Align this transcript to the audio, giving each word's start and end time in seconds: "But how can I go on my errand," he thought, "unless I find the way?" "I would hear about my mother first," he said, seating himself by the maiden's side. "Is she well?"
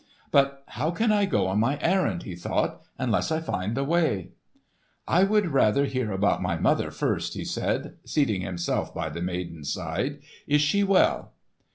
"But 0.31 0.63
how 0.69 0.89
can 0.89 1.11
I 1.11 1.27
go 1.27 1.45
on 1.45 1.59
my 1.59 1.77
errand," 1.79 2.23
he 2.23 2.35
thought, 2.35 2.81
"unless 2.97 3.31
I 3.31 3.39
find 3.39 3.77
the 3.77 3.83
way?" 3.83 4.31
"I 5.07 5.23
would 5.25 5.45
hear 5.89 6.11
about 6.11 6.41
my 6.41 6.57
mother 6.57 6.89
first," 6.89 7.35
he 7.35 7.45
said, 7.45 7.97
seating 8.03 8.41
himself 8.41 8.95
by 8.95 9.09
the 9.09 9.21
maiden's 9.21 9.71
side. 9.71 10.17
"Is 10.47 10.61
she 10.61 10.83
well?" 10.83 11.33